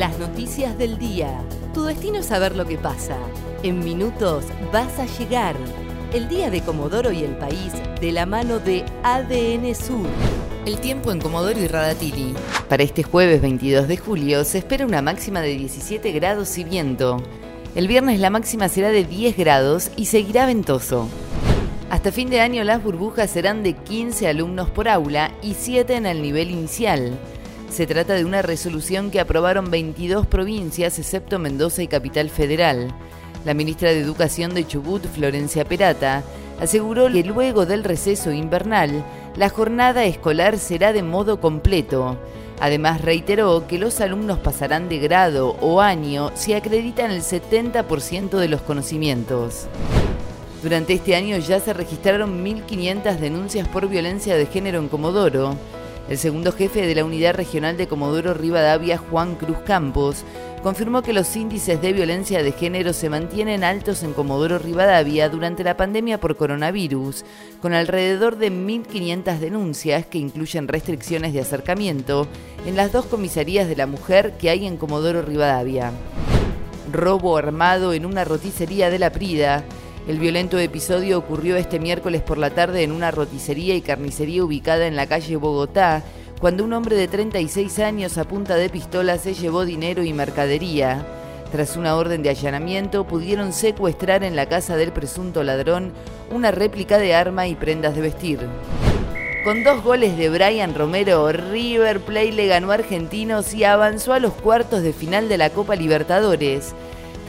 [0.00, 1.42] Las noticias del día.
[1.74, 3.18] Tu destino es saber lo que pasa.
[3.62, 5.54] En minutos vas a llegar.
[6.14, 10.06] El día de Comodoro y el país de la mano de ADN Sur.
[10.64, 12.32] El tiempo en Comodoro y Radatili.
[12.70, 17.22] Para este jueves 22 de julio se espera una máxima de 17 grados y viento.
[17.74, 21.08] El viernes la máxima será de 10 grados y seguirá ventoso.
[21.90, 26.06] Hasta fin de año las burbujas serán de 15 alumnos por aula y 7 en
[26.06, 27.18] el nivel inicial.
[27.70, 32.92] Se trata de una resolución que aprobaron 22 provincias, excepto Mendoza y Capital Federal.
[33.44, 36.24] La ministra de Educación de Chubut, Florencia Perata,
[36.60, 39.04] aseguró que luego del receso invernal,
[39.36, 42.18] la jornada escolar será de modo completo.
[42.58, 48.48] Además reiteró que los alumnos pasarán de grado o año si acreditan el 70% de
[48.48, 49.68] los conocimientos.
[50.60, 55.56] Durante este año ya se registraron 1.500 denuncias por violencia de género en Comodoro.
[56.10, 60.24] El segundo jefe de la Unidad Regional de Comodoro Rivadavia, Juan Cruz Campos,
[60.60, 65.62] confirmó que los índices de violencia de género se mantienen altos en Comodoro Rivadavia durante
[65.62, 67.24] la pandemia por coronavirus,
[67.62, 72.26] con alrededor de 1.500 denuncias que incluyen restricciones de acercamiento
[72.66, 75.92] en las dos comisarías de la mujer que hay en Comodoro Rivadavia.
[76.90, 79.62] Robo armado en una roticería de la Prida
[80.08, 84.86] el violento episodio ocurrió este miércoles por la tarde en una roticería y carnicería ubicada
[84.86, 86.02] en la calle Bogotá,
[86.40, 91.06] cuando un hombre de 36 años a punta de pistola se llevó dinero y mercadería.
[91.52, 95.92] Tras una orden de allanamiento, pudieron secuestrar en la casa del presunto ladrón
[96.30, 98.40] una réplica de arma y prendas de vestir.
[99.44, 104.20] Con dos goles de Brian Romero, River Plate le ganó a Argentinos y avanzó a
[104.20, 106.74] los cuartos de final de la Copa Libertadores.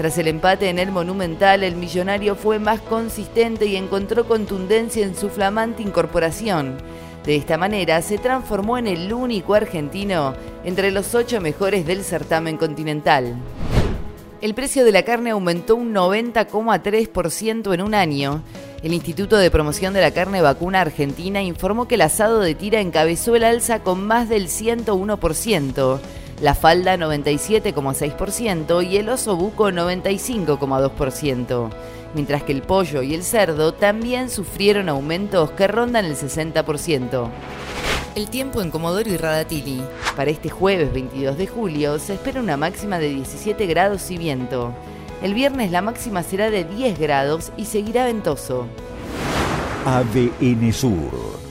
[0.01, 5.15] Tras el empate en el Monumental, el millonario fue más consistente y encontró contundencia en
[5.15, 6.77] su flamante incorporación.
[7.23, 12.57] De esta manera se transformó en el único argentino entre los ocho mejores del certamen
[12.57, 13.35] continental.
[14.41, 18.41] El precio de la carne aumentó un 90,3% en un año.
[18.81, 22.79] El Instituto de Promoción de la Carne Vacuna Argentina informó que el asado de tira
[22.79, 25.99] encabezó el alza con más del 101%
[26.41, 31.69] la falda 97,6% y el oso buco 95,2%,
[32.15, 37.29] mientras que el pollo y el cerdo también sufrieron aumentos que rondan el 60%.
[38.15, 39.81] El tiempo en Comodoro y Radatili.
[40.17, 44.73] Para este jueves 22 de julio se espera una máxima de 17 grados y viento.
[45.21, 48.65] El viernes la máxima será de 10 grados y seguirá ventoso.
[49.85, 51.50] ADN Sur